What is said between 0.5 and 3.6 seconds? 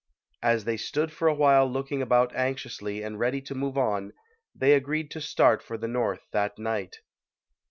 they stood for a while looking about anxiously and ready to